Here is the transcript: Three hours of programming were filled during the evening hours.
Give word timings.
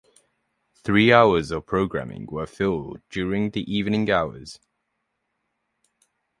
Three 0.83 1.13
hours 1.13 1.51
of 1.51 1.67
programming 1.67 2.25
were 2.25 2.47
filled 2.47 3.01
during 3.11 3.51
the 3.51 3.71
evening 3.71 4.09
hours. 4.09 4.59